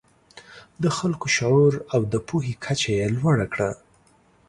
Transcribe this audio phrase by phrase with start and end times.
[0.83, 3.69] د خلکو شعور او د پوهې کچه یې لوړه کړه.